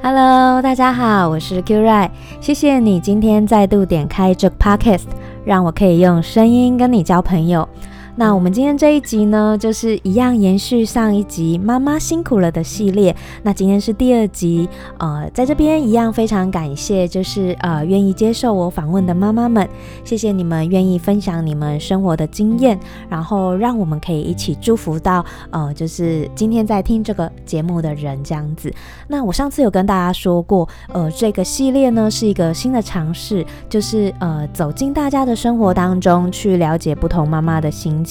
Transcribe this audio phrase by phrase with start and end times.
[0.00, 2.08] Hello，大家好，我是 Q Ray，
[2.40, 5.06] 谢谢你今天再度点开这个 Podcast，
[5.44, 7.68] 让我可以用声音跟你交朋友。
[8.14, 13.16] 那我们今天这一集呢，就是一样延续上一集“妈妈辛苦了”的系列。
[13.42, 14.68] 那今天是第二集，
[14.98, 19.66] 呃，在这边一样非常感谢，就是呃愿意接受我访问的妈妈们，
[20.04, 22.78] 谢谢你们愿意分享你们生活的经验，
[23.08, 28.70] 然后让我们可以一起祝福到呃，就是今天在听这个节目的人这样子。
[29.08, 37.90] 那我上次有跟大家说过，呃，这个系列呢是一个新的尝试，就是呃走进大家的生活当中去了解不同妈妈的心。
[37.90, 38.02] 情，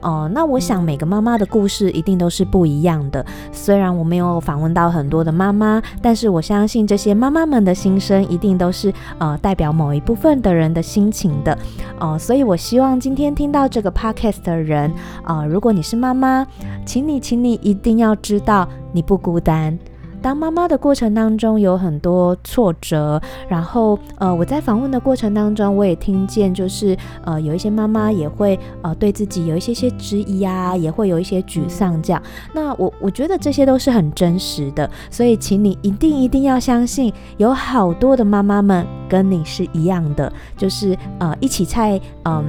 [0.00, 3.24] 呃，那我想每个妈妈的故事一定都是不一样的。
[3.52, 11.56] 虽然我没有访问到很多的妈妈，但是我相信这些妈妈们的心声一定都是呃代表某一部分的人的心情的。
[11.98, 14.92] 呃，所以我希望今天听到这个 podcast 的人，
[15.24, 16.46] 呃，如果你是妈妈，
[16.84, 19.78] 请你，请你一定要知道你不孤单。
[20.26, 32.20] 当妈妈的过程当中有很多挫折，然后呃，我在访问的过程当中，我也听见就是呃，有一些妈妈也会呃对自己有一些些质疑啊，也会有一些沮丧这样。
[32.52, 42.44] 那我我觉得这些都是很真实的，所以请你一定一定要相信，有好多的妈妈们跟你是一样的，就是呃一起在嗯。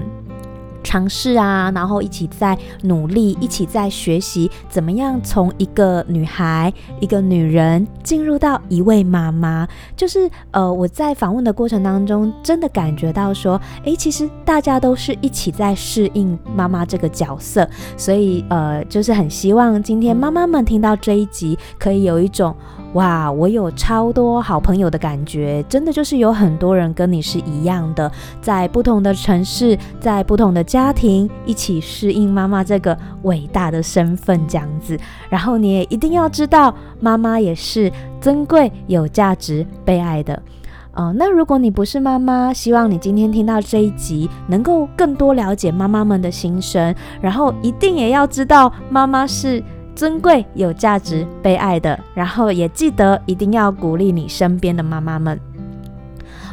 [0.87, 9.67] 尝试啊，然后一起在努力，一起在学习，怎么样从一个女孩、一个女人进入到一位妈妈？
[9.97, 22.55] 就是呃，我在访问的过程当中，真的感觉到说，诶，其实大家都是一起在适应妈妈这个角色，所以呃，就是很希望今天妈妈们听到这一集，可以有一种。
[22.97, 34.97] 哇，我有超多好朋友的感觉，真的就是有很多人跟你是一样的，在不同的城市，在不同的家庭，一起适应妈妈这个伟大的身份这样子。
[35.29, 40.33] 然后你也一定要知道，妈妈也是尊贵、有价值、被爱的。
[40.93, 49.63] 哦、呃，那如果你不是妈妈，希望你今天听到这一集，能够更多了解妈妈们的心声，然后一定也要知道，妈妈是。
[49.97, 55.39] 尊贵、有价值、被爱的，然后也记得一定要鼓励你身边的妈妈们。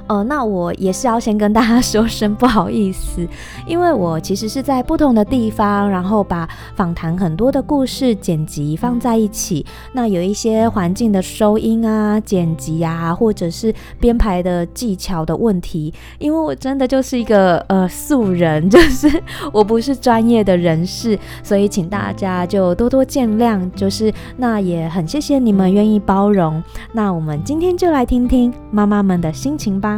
[0.06, 3.26] 呃，那我也是要先跟大家 说声不好意思，
[3.66, 9.64] 因为我其实是在不同的地方，然后把访谈很多的故事剪辑放在一起。
[9.92, 19.10] 那有一些环境的收音啊、剪辑啊，或者是编排的技巧的问题，因为我真的就是一个呃素人， 就是
[19.52, 23.70] 我不是专业的人士，所以请大家就多多见谅。
[23.74, 26.62] 就是那也很谢谢你们愿意包容。
[26.92, 29.93] 那我们今天就来听听妈妈们的心情吧。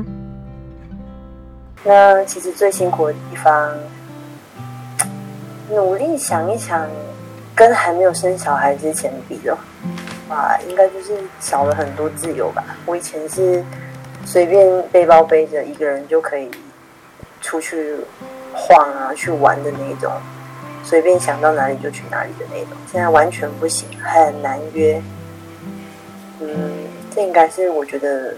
[1.85, 3.71] 那其实最辛苦的地方，
[5.71, 6.89] 努力想一想，
[7.55, 9.57] 跟还没有生小孩之前比的
[10.29, 12.65] 话，应该就是少了很多自由吧。
[12.85, 13.65] 我以前是
[14.25, 16.51] 随便背包背着一个人就可以
[17.41, 17.97] 出去
[18.53, 20.13] 晃啊，去玩的那种，
[20.83, 22.77] 随便想到哪里就去哪里的那种。
[22.91, 25.01] 现在完全不行，很难约。
[26.41, 26.51] 嗯，
[27.15, 28.35] 这应该是我觉得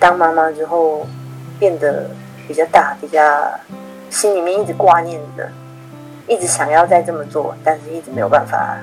[0.00, 1.06] 当妈妈之后
[1.60, 2.10] 变得。
[2.48, 3.20] 比较大，比较
[4.10, 5.48] 心里面一直挂念的，
[6.26, 8.76] 一直想要再这么做，但是一直没有办法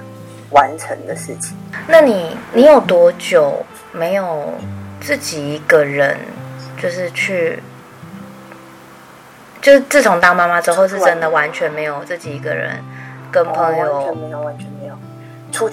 [0.51, 1.53] 完成的事情。
[1.85, 4.53] 那你，你有多久没有
[5.01, 6.17] 自己一个人，
[6.81, 7.61] 就是去，
[9.61, 12.81] 就是自从当妈妈之后，是真的完全没有自己一个人
[13.29, 14.95] 跟朋友，完全没有，完全没有
[15.51, 15.69] 出。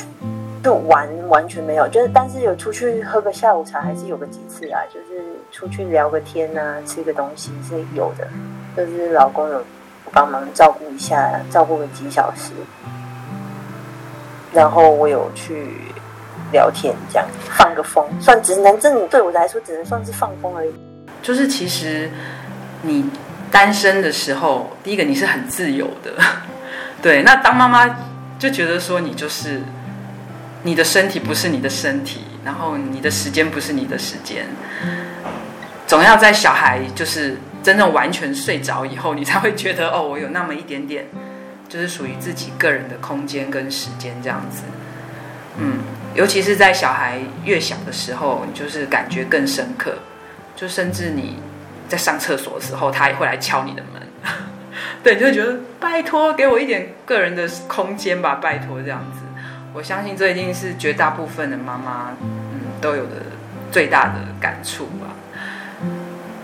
[0.64, 8.26] 就玩完全没有，就是但是有出去喝个下午茶，还是有个几次啊，就是出去聊个天、啊，吃个东西是有的，
[8.74, 9.62] 就是老公有
[10.10, 12.52] 帮忙照顾一下，照顾个几小时，
[14.54, 15.66] 然后我有去
[16.50, 20.72] 聊天，这样放个风，算只能，这对我来说只能算是放风而已。
[21.22, 22.10] 就是其实
[22.80, 23.04] 你
[23.50, 26.14] 单身的时候，第一个你是很自由的，
[27.02, 27.86] 对，那当妈妈
[28.38, 29.60] 就觉得说你就是。
[30.64, 34.46] 你的身体不是你的身体，然后你的时间不是你的时间，
[35.86, 41.06] 总要在小孩就是真正完全睡着以后，你才会觉得哦，我有那么一点点，
[41.68, 44.62] 就是属于自己个人的空间跟时间这样子。
[45.58, 45.80] 嗯，
[46.14, 49.98] 尤其是在小孩越小的时候，你就是感觉更深刻，
[50.56, 51.36] 就甚至你
[51.88, 54.02] 在上厕所的时候，他也会来敲你的门，
[55.04, 59.20] 对，就会觉得拜托给我一点个人的空间吧，拜托这样子。
[59.74, 63.16] 我相信这一定是绝大部分的妈妈，嗯，都有的
[63.72, 65.16] 最大的感触吧。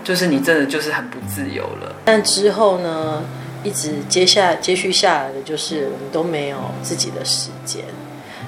[0.03, 1.95] 就是你真的就是很不自由了。
[2.03, 3.23] 但之后呢，
[3.63, 7.85] 一直接下接续下来的就是我们都没有自己的时间，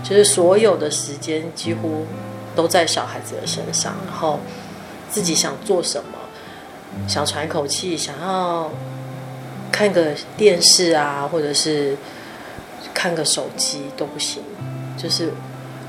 [0.04, 2.06] 就是所有的时间几乎
[2.54, 4.40] 都在小孩子的身上，然后
[5.10, 8.70] 自己想做什么，想喘口气，想要
[9.72, 11.96] 看个电视啊，或者是
[12.94, 14.42] 看个手机都不行，
[14.98, 15.32] 就是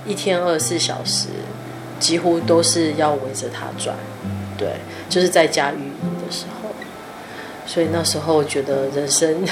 [0.06, 1.28] 一天二十四小时，
[1.98, 3.96] 几乎都是要围着他转，
[4.56, 4.76] 对，
[5.08, 6.70] 就是在家育婴的时候。
[7.66, 9.42] 所以那时候觉得人生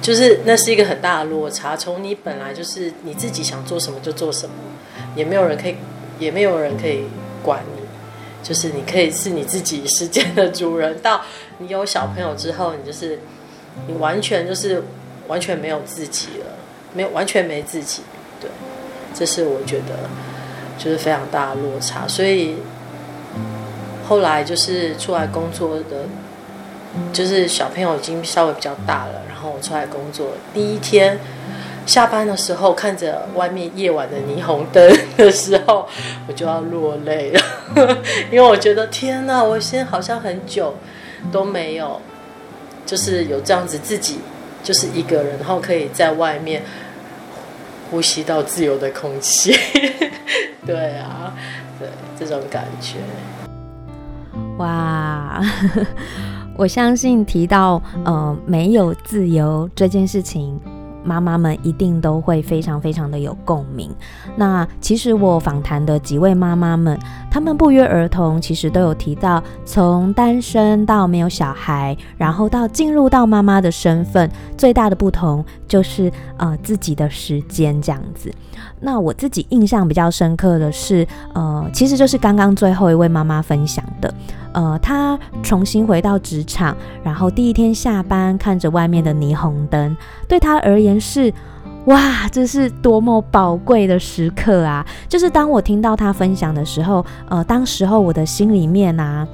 [0.00, 4.54] 就是那是一个很大的落差，从你本来就是你自己想做什么就做什么，
[5.16, 5.74] 也没有人可以，
[6.20, 7.06] 也没有人可以
[7.42, 7.82] 管你，
[8.46, 10.96] 就是你可以是你自己时间的主人。
[11.00, 11.20] 到
[11.58, 13.18] 你有小朋友之后，你就是
[13.88, 14.84] 你完全就是
[15.26, 16.54] 完全没有自己了，
[16.94, 18.02] 没有完全没自己。
[18.40, 18.48] 对，
[19.14, 20.08] 这是我觉得
[20.78, 22.06] 就是非常大的落差。
[22.08, 22.56] 所以
[24.08, 26.06] 后来就是出来工作的。
[27.12, 31.20] 就是小朋友已经稍微比较大了，然后我出来工作第一天
[31.86, 35.86] 下班的时候，看着外面夜晚的霓虹灯的时候，
[36.26, 37.40] 我就要落泪了，
[38.32, 40.74] 因为我觉得天哪，我现在好像很久
[41.30, 42.00] 都没有，
[42.84, 44.18] 就是有这样子自己
[44.64, 46.62] 就是一个人，然后可以在外面
[47.90, 49.52] 呼吸到自由的空气，
[50.66, 51.32] 对啊，
[51.78, 51.88] 对
[52.18, 52.98] 这种感觉，
[54.58, 55.40] 哇。
[56.56, 60.58] 我相信提到呃没有自由这件事情，
[61.08, 63.90] 妈妈们一定都会非常非常的有共鸣。
[64.36, 66.98] 那其实我访谈的几位妈妈们，
[67.30, 78.30] 她们不约而同，其实都有提到，从单身到没有小孩，然后到进入到妈妈的身份，最大的不同就是呃自己的时间这样子。
[78.80, 84.12] 那我自己印象比较深刻的是，呃，其实就是刚刚最后一位妈妈分享的，
[84.52, 89.96] 呃，他重新回到职场，然后第一天下班，看着外面的霓虹灯，
[90.26, 91.32] 对他而言是，
[91.86, 94.86] 哇，这是多么宝贵的时刻啊！
[95.08, 99.26] 就是当我听到他分享的时候，呃，当时候我的心里面啊，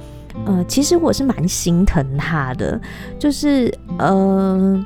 [0.45, 2.79] 呃，其实我是蛮心疼他的，
[3.19, 4.85] 就是，呃，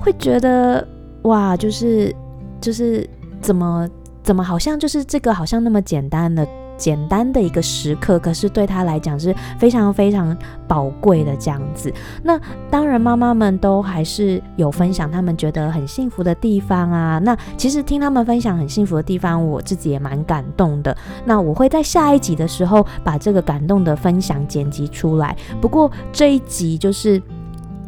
[0.00, 0.86] 会觉得，
[1.22, 2.14] 哇，就是，
[2.60, 3.08] 就是。
[3.42, 3.88] 怎么
[4.22, 6.46] 怎么好像就是这个好像那么简单的
[6.80, 10.34] 简单的一个时刻，可是对他来讲是非常非常
[10.66, 11.92] 宝贵的这样子。
[12.24, 12.40] 那
[12.70, 17.18] 当然，妈妈们都还是有分享他们觉得很幸福的地方啊。
[17.18, 20.96] 那其实听他们分享很幸福的地方，我自己也蛮感动的。
[21.26, 25.36] 那我会在下一集的时候把这个感动的分享剪辑出来。
[25.60, 27.20] 不过这一集就是。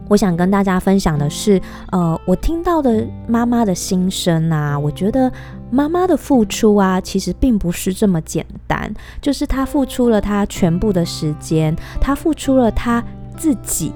[0.08, 1.58] 我想跟大家分享的是，
[1.90, 5.32] 呃，我听到的妈妈的心声啊，我觉得
[5.72, 8.92] 妈妈的付出啊，其实并不是这么简单，
[9.22, 13.02] 就是她付出了她全部的时间，她付出了她
[13.38, 13.90] 自己，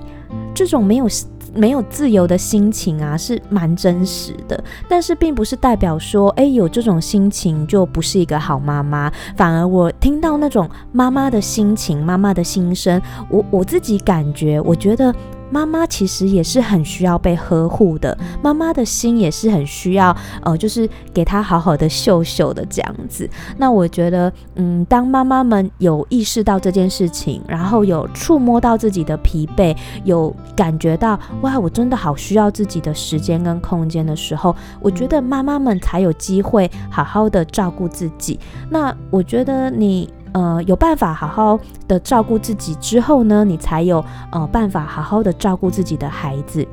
[0.54, 1.06] 这种没有
[1.54, 4.64] 没有自由的心情啊，是蛮真实的。
[4.88, 9.12] 但是并不是代表说，诶，有这种心情就不是一个好妈妈。
[9.36, 15.14] 反而我听到那种妈妈的心情、妈妈的心声，我我自己感觉，我觉得。
[15.50, 23.28] 妈妈其实也是很需要被呵护的，妈妈的心也是很需要，呃，就是给她好好的秀秀的这样子。
[23.56, 38.38] 那我觉得，嗯，当妈妈们有意识到这件事情，然后有触摸到自己的疲惫，有感觉到哇，我真的好需要自己的时间跟空间的时候，我觉得妈妈们才有机会好好的照顾自己。
[38.68, 40.10] 那我觉得你。
[40.36, 41.58] 呃，有办法好好
[41.88, 46.66] 的照顾自己之后呢，你才有呃办法好好的照顾自己的孩子。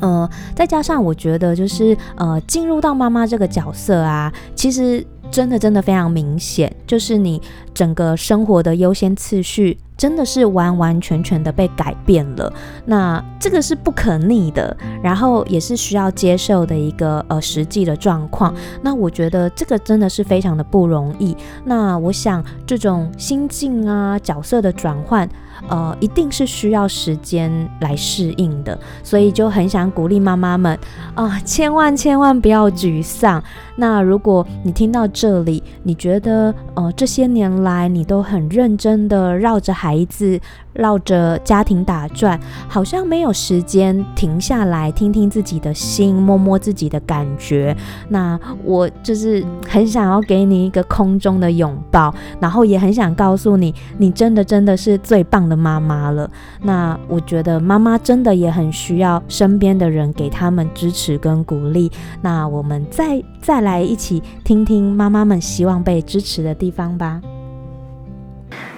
[0.00, 7.40] 呃，再加上我觉得就是呃进入到妈妈这个角色啊，其实真的真的非常明显，就是你
[7.72, 9.78] 整个生活的优先次序。
[9.98, 12.52] 真的是完完全全的被改变了，
[12.86, 18.54] 那这个是不可逆的，然后也是需要接受的一个呃实际的状况。
[18.80, 21.36] 那我觉得这个真的是非常的不容易。
[21.64, 25.28] 那我想这种心境啊、角色的转换。
[25.68, 27.50] 呃，一定是需要时间
[27.80, 30.78] 来适应的，所以就很想鼓励妈妈们
[31.14, 33.42] 啊，千万千万不要沮丧。
[33.78, 40.38] 那如果你听到这里，你觉得呃这些年来你都很认真的绕着孩子。
[40.74, 47.76] 绕着家庭打转，好像没有时间停下来听听自己的心，摸摸自己的感觉。
[48.10, 56.30] 那我就是很想要给你一个空中的拥抱，然后也很想告诉你，你真的真的是最棒的妈妈了。
[56.62, 61.90] 那我觉得妈妈真的也很需要身边的人给他们支持跟鼓励。
[62.22, 67.20] 那我们再再来来一起听听妈妈们希望被支持的地方吧。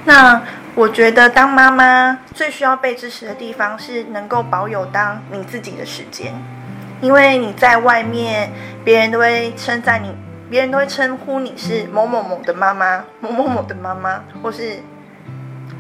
[0.05, 0.43] 那。
[0.77, 6.33] 我觉得当妈妈最需要被支持的地方是能够保有当你自己的时间，
[7.01, 8.51] 因为你在外面，
[8.85, 10.15] 别人都会称赞你
[10.49, 14.79] 别人都会称呼你是某某某的妈妈、某某某的妈妈，或是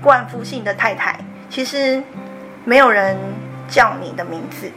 [0.02, 1.19] 冠夫姓的太太。
[1.49, 2.02] 其实
[2.64, 3.17] 没有人
[3.69, 4.71] 叫你的名字，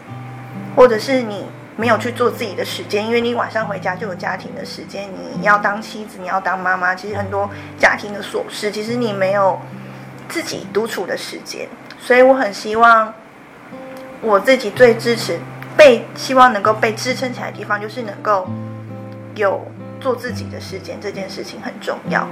[0.75, 6.93] 或者是你没有去做自己的时间，因为你晚上回家就有家庭的时间，你要当妻子，你要当妈妈。
[6.95, 9.59] 其实很多家庭的琐事，其实你没有
[10.29, 11.67] 自己独处的时间。
[11.99, 13.13] 所以我很希望
[14.21, 15.39] 我自己最支持、
[15.77, 18.47] 被希望能够被支撑起来的地方，就是能够
[19.35, 19.65] 有。
[20.01, 22.27] 做自己的时间这件事情很重要，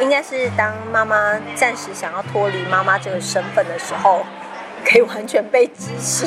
[0.00, 4.26] 应该是当妈妈暂时想要脱离妈妈这个身份的时候，
[4.88, 6.26] 可以完全被支持。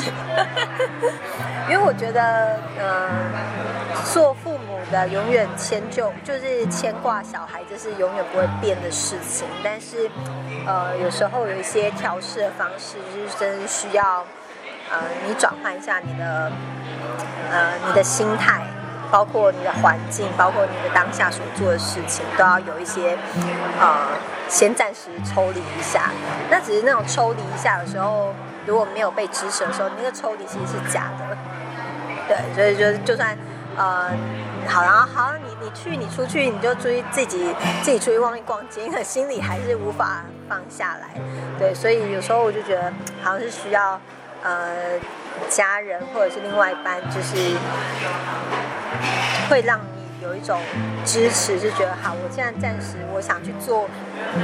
[1.68, 9.46] 因为我觉得，嗯、呃，做父母的永远迁就，就是牵挂小孩，这是永远不会变的事情。
[9.64, 10.10] 但是，
[10.66, 14.24] 呃，有时候有一些调试的方式，就是真需要，
[14.90, 16.52] 呃，你转换一下你的，
[17.50, 18.62] 呃，你的心态。
[19.10, 23.14] 包括你的环境，包括你的当下所做的事情，都要有一些，
[23.78, 24.08] 呃，
[24.48, 26.08] 先暂时抽离一下。
[26.50, 28.32] 那只是那种抽离一下的时候，
[28.66, 31.36] 如果没有被支持的时候，你那个抽离其实是假的。
[32.28, 33.36] 对，所以就就算，
[33.76, 34.10] 呃，
[34.66, 41.20] 好，然后好，你你去，你出去，你就出去自己自己出去外面逛街，可心里还是无法放下来。
[41.58, 42.92] 对，所以有时候我就觉得，
[43.22, 44.00] 好像是需要，
[44.42, 44.98] 呃，
[45.48, 47.56] 家人或者是另外一半，就是。
[49.50, 50.58] 会让你有一种
[51.04, 53.86] 支持，就觉得好，我现在暂时我想去做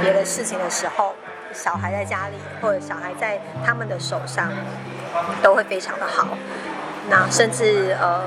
[0.03, 1.15] 别的事情的时候，
[1.53, 4.51] 小孩在家里或者小孩在他们的手上，
[5.41, 6.29] 都会非常的好。
[7.09, 8.23] 那甚至呃，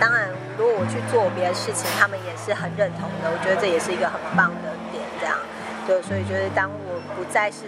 [0.00, 0.28] 当然，
[0.58, 3.30] 如果我去做别的事情，他们也是很认同的。
[3.30, 5.36] 我觉得这也是一个很棒的点，这样。
[5.86, 7.66] 对，所以就是当我不再是。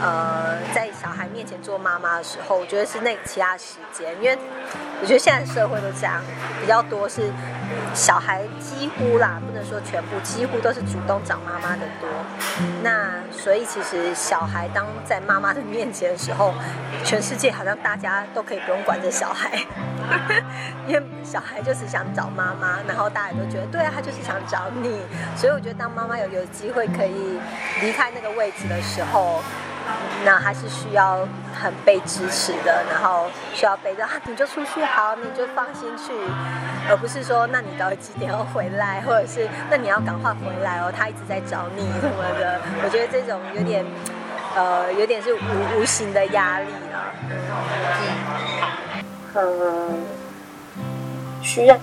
[0.00, 4.38] 呃，在小孩面前做妈妈的时候，我觉得是那其他时间，因为
[5.00, 6.20] 我觉得现在社会都这样，
[6.60, 7.30] 比较多是
[7.94, 12.08] 小孩几乎啦，不能说全部，几乎都是主动找妈妈的多。
[12.82, 16.52] 那所以其实小孩当在妈妈的面前的时候，
[17.02, 19.58] 全世界好像大家都可以不用管着小孩，
[20.86, 25.00] 因为小孩就是想找妈妈，然后大家都觉得对啊，他就是想找你。
[25.34, 27.38] 所以我觉得当妈妈有有机会可以
[27.80, 29.40] 离开那个位置的时候。
[30.24, 31.20] 那还是需要
[31.54, 36.12] 很被支持的，然后需要背着啊，你就出去好，你就放心去，
[36.88, 42.60] 而不是说，那你到底几点要回来，或者是那你要赶快回来哦，他一直在找你什么的。
[42.82, 43.84] 我觉得这种有点，
[44.56, 45.38] 呃，有点是无
[45.78, 47.14] 无形的压力了。
[49.34, 50.00] 嗯，
[51.40, 51.76] 需要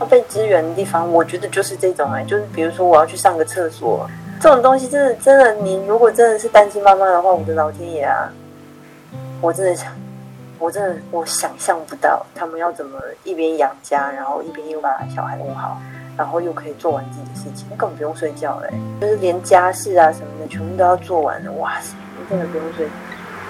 [0.00, 4.08] 要被支援的地方，我觉得就是这种哎，就是比如说我要去上个厕所。
[4.40, 8.32] 这种东西真的真的，你如果真的是单亲妈妈的话，我的老天爷啊！
[9.42, 9.92] 我真的想，
[10.58, 15.78] 我真的我想象不到他们要怎么一边养家，然后一边又把小孩弄好，
[16.16, 21.94] 然后又可以做完自己的事情，根本不用睡觉嘞，就是连家事啊什么的全部都要做完了，哇塞，
[22.30, 22.92] 真的不用睡觉。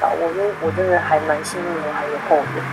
[0.02, 2.64] 我觉得我真的还蛮幸运我，还有后援。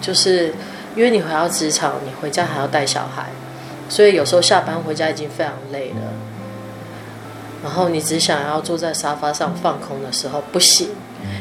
[0.00, 0.54] 就是
[0.94, 3.24] 因为你回到职场，你回家还要带小孩，
[3.88, 5.96] 所以有时候下班回家已经非常累了。
[7.62, 10.90] 然后你只想要坐在沙发上放空的时候不行，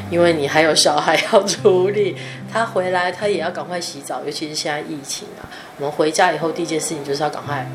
[0.10, 2.16] 因为你还有小孩要处理。
[2.52, 5.44] 他回来他也要赶快洗澡，尤其是现在疫情啊。
[5.78, 7.70] 我们回家以后第一件事情就是要赶快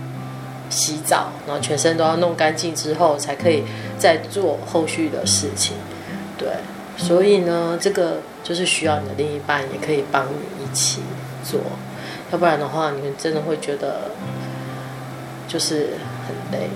[0.70, 3.62] 洗澡，然后全身都要弄干净之后才可以
[3.98, 5.76] 再做后续的事情。
[6.38, 6.48] 对，
[6.96, 11.02] 所以呢，这个就是需要你的另一半也可以帮你一起
[11.44, 11.60] 做，
[12.32, 14.12] 要不然的话，你们真的会觉得
[15.46, 15.90] 就是
[16.26, 16.70] 很累。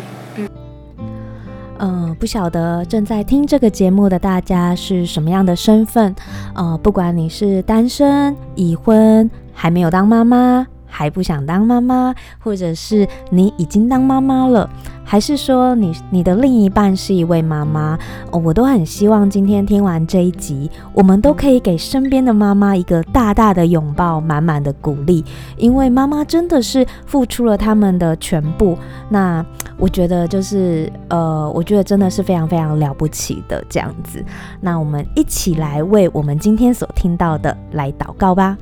[1.84, 6.14] 嗯，不晓得正在听这个节目的大家是什么样的身份？
[6.54, 10.66] 呃，不管你是单身、已婚、还没有当妈妈。
[10.86, 14.70] 还不想当妈妈，或者是你已经当妈妈了，
[15.04, 17.96] 还是说你你的另一半是一位妈妈，
[18.32, 25.24] 我都很希望今天听完这一集，我们都可以给身边的妈妈一个大大的拥抱，满满的鼓励，
[25.56, 28.76] 因为妈妈真的是付出了他们的全部。
[29.08, 29.44] 那
[29.76, 34.24] 我觉得就是呃，我觉得真的是非常非常了不起的这样子。
[34.60, 38.56] 那我们一起来为我们今天所听到的来祷告吧。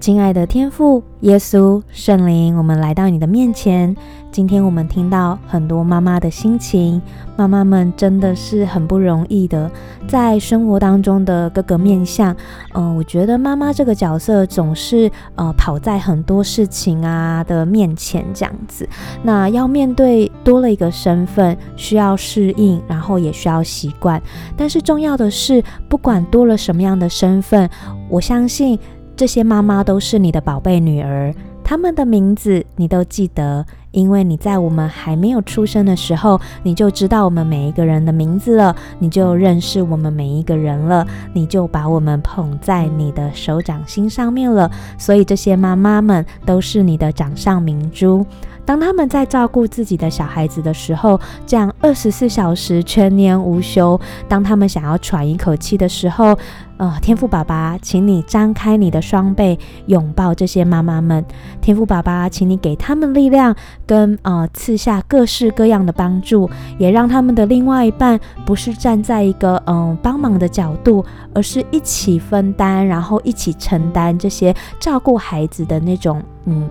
[0.00, 3.94] 亲爱的天父耶稣圣灵，我们来到你的面前。
[4.32, 7.02] 今天我们听到很多妈妈的心情，
[7.36, 9.70] 妈妈们真的是很不容易的，
[10.08, 12.34] 在生活当中的各个面向。
[12.72, 18.88] 嗯、我觉得妈妈这个角色总是呃跑在很多事情啊的面前这样子。
[19.22, 24.20] 那要面对多了一个身份，需要适应，然后也需要习惯。
[24.56, 27.68] 但是重要的是，不管多了什么样的身份，
[28.08, 28.78] 我相信。
[29.20, 44.70] 这些妈妈都是你的宝贝女儿，她们的名字你都记得，因为你在我们还没有出生的时候，你就知道我们每一个人的名字了，你就认识我们每一个人了，你就把我们捧在你的手掌心上面了。
[44.96, 48.24] 所以这些妈妈们都是你的掌上明珠。
[48.64, 54.00] 当他们在照顾自己的小孩子的时候，这样二十四小时全年无休。
[54.28, 56.38] 当他们想要喘一口气的时候，
[56.76, 61.22] 呃，天父爸爸，请你张开你的双臂，拥抱这些妈妈们。
[61.60, 63.54] 天父爸爸，请你给他们力量，
[63.86, 66.48] 跟呃赐下各式各样的帮助，
[66.78, 76.68] 也让他们的另外一半不是站在一个嗯、帮忙的角度，而是一起分担，然后一起承担这些照顾孩子的那种嗯。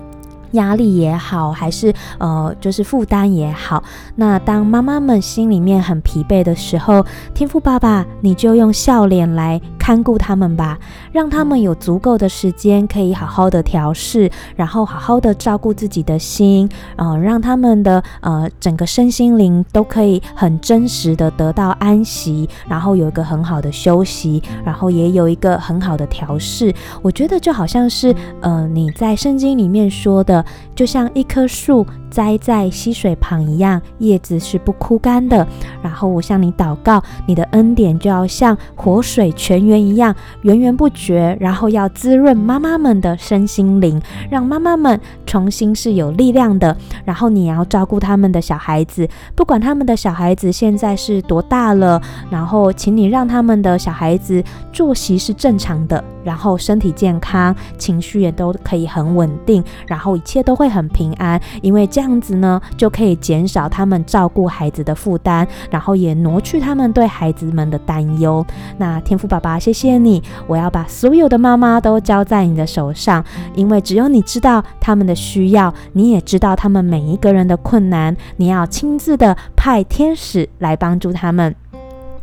[0.51, 3.83] 压力也好，还是呃，就是负担也好。
[4.15, 10.77] 那当妈妈们心里面很疲惫的时候，天赋爸爸，你就用笑脸来看顾他们吧，
[11.11, 26.73] 让他们有足够的时间可以好好的调试，然后好好的照顾自己的心，呃，让他们的呃整个身心灵都可以很真实的得到安息，然后有一个很好的休息，然后也有一个很好的调试。
[27.01, 30.38] 我觉得就好像是呃你在圣经里面说的。
[30.75, 35.47] 就像一棵树栽在溪水旁一样，叶子是不枯干的。
[35.81, 46.75] 然后我向你祷告，你的恩典就要像活水泉源一样源源不绝，然后要滋润妈妈们的身心灵，让妈妈们重新是有力量的。
[47.05, 68.45] 然后你要照顾他们的小孩子，不管他们的小孩子现在是多大了，然后请你让他们的小孩子作息是正常的，然后身体健康，情绪也都可以很稳定，然后一切都会很平安，因为这这样子呢，就可以减少他们照顾孩子的负担，然后也挪去他们对孩子们的担忧。
[68.77, 73.21] 那天父爸爸，谢谢你，我要把所有的妈妈都交在你的手上，
[73.53, 81.53] 因为只有你知道他们的需要，你也知道他们每一个人的困难，你要亲自的派天使来帮助他们。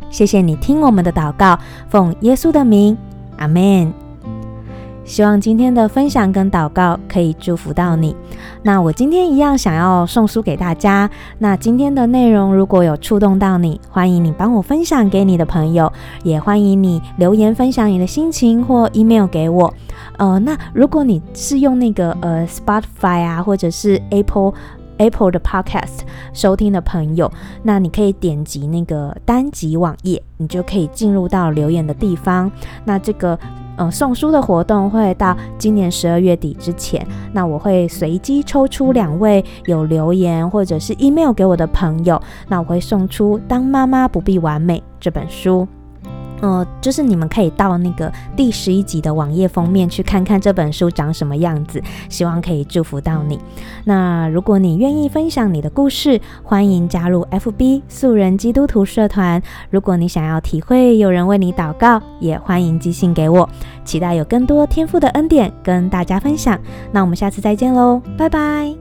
[0.09, 2.97] 谢谢你听我们的祷告，奉耶稣的名，
[3.37, 4.06] 阿门。
[5.07, 8.13] 希望今天的分享跟祷告可以祝福到你。
[8.61, 11.09] 那我今天一样想要送书给大家。
[11.39, 15.91] 那今天的内容如果有触动到你，欢迎你帮我分享给你的朋友，
[16.23, 19.73] 也欢迎你留言分享你的心情或 email 给我。
[20.17, 24.53] 呃，那如果你是用那个呃 Spotify 啊，或者是 Apple
[24.97, 25.99] Apple 的 Podcast
[26.33, 27.31] 收听的朋友，
[27.63, 32.51] 那你可以点击那个单集网页，你就可以进入到留言的地方。
[32.85, 33.37] 那这个。
[33.77, 45.67] 呃，送书的活动会到今年十二月底之前，那我会随机抽出两位有留言或者是 email 给我的朋友，那我会送出《当妈妈不必完美》这本书。
[46.41, 53.39] 呃，就是你们可以到那个第十一集的网页封面去看看这本书长什么样子，希望可以祝福到你。
[53.83, 59.41] 那如果你愿意分享你的故事，欢迎加入 FB 素人基督徒社团。
[59.69, 63.49] 如果你想要体会有人为你祷告，也欢迎寄信给我。
[63.83, 66.59] 期待有更多天赋的恩典跟大家分享。
[66.91, 68.73] 那我们下次再见喽，拜拜。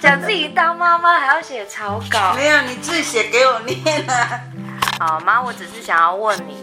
[0.00, 2.34] 讲自己当妈妈还要写草稿？
[2.36, 4.40] 没有，你自己写给我念啊。
[4.98, 6.56] 好妈，我只是想要问你，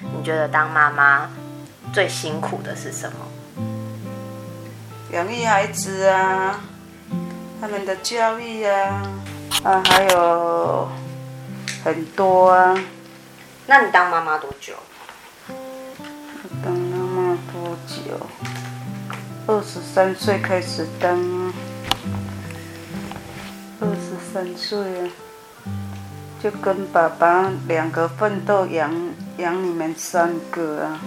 [0.00, 1.28] 你觉得当妈妈
[1.92, 3.18] 最辛苦的是什么？
[5.12, 6.58] 养育孩子啊，
[7.60, 9.02] 他们的教育啊，
[9.62, 10.88] 啊，还有
[11.84, 12.74] 很多啊。
[13.66, 14.72] 那你当妈妈多久？
[16.64, 18.26] 当妈妈多久？
[19.46, 21.52] 二十三岁开始当啊，
[23.80, 25.10] 二十三岁啊。
[26.42, 28.92] 就跟爸爸两个奋斗养
[29.38, 31.00] 养你们三个啊，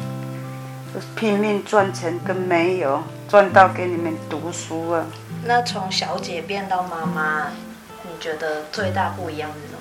[0.94, 5.06] 就是拼命赚钱跟没有赚到给你们读书啊。
[5.46, 7.48] 那从小姐变到妈妈，
[8.04, 9.80] 你觉得最大不一样是什么？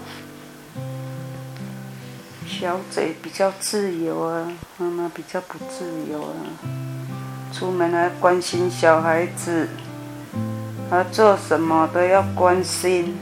[2.47, 6.37] 小姐比较自由啊，妈妈比较不自由啊。
[7.53, 9.69] 出门还关心小孩子，
[10.91, 13.19] 他做什么都要关心。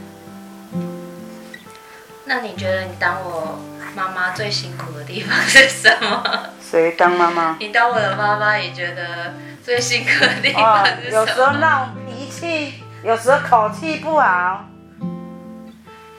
[2.27, 3.57] 那你觉得你当我
[3.95, 6.21] 妈妈最辛苦的地方是什么？
[6.61, 7.55] 谁当妈妈？
[7.61, 11.21] 你当我的妈妈，你觉得最辛苦的地方是什么？
[11.21, 14.65] 有时候闹脾气，有时候口气不好。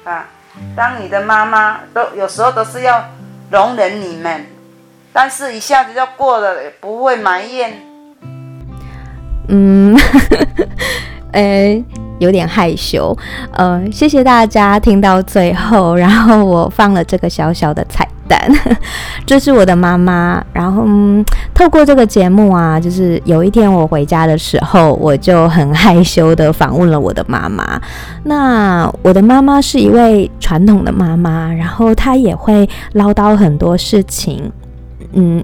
[0.04, 0.26] 啊，
[0.74, 3.04] 当你的妈妈都有时候都是要
[3.50, 4.46] 容忍你们，
[5.12, 7.82] 但是一下子就过了，也不会埋怨。
[9.48, 9.94] 嗯，
[11.32, 11.84] 哎。
[12.18, 13.16] 有点害羞。
[13.52, 18.38] 呃，谢谢大家听到最后，然后我放了这个小小的彩蛋，
[19.26, 20.44] 这是我的妈妈。
[20.52, 20.84] 然后，
[21.54, 27.80] 透过这个节目啊，就是有一天我回家的时候，我就很害羞的访问了我的妈妈。
[28.24, 34.50] 那我的妈妈是一位传统的妈妈，然后她也会唠叨很多事情，
[35.12, 35.42] 嗯。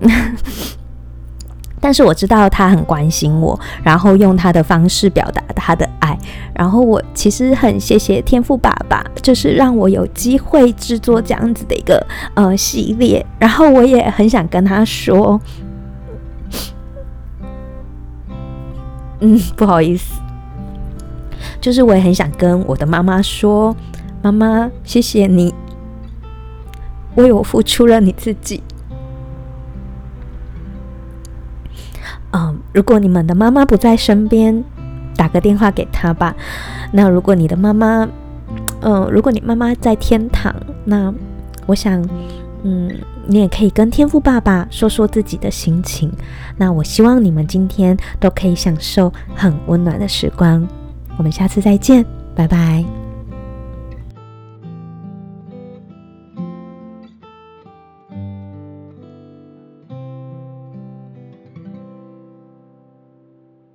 [1.85, 6.18] 但是我知道他很关心我，然后用他的方式表达他的爱。
[6.55, 13.25] 然后我其实很谢谢天赋爸爸，就是让我有机会制作这样子的一个呃系列。
[13.38, 15.38] 然后我也很想跟他说，
[19.20, 20.18] 嗯，不好意思，
[21.61, 23.77] 就是我也很想跟我的妈妈说，
[24.23, 25.53] 妈妈，谢谢你
[27.16, 28.62] 为我付出了你自己。
[32.35, 34.64] 嗯，如果你们的妈妈不在身边，
[35.16, 36.35] 打个电话给她吧。
[36.90, 38.09] 那如果你的妈妈，
[38.81, 40.53] 嗯，如果你妈妈在天堂，
[40.85, 41.14] 那
[41.66, 42.05] 我想，
[42.64, 42.90] 嗯，
[43.27, 46.11] 你也可以跟天父爸爸说说自己的心情。
[46.57, 50.66] 那我希望你们今天都可以享受很温暖的时光。
[51.16, 53.03] 我们下次再见，拜拜。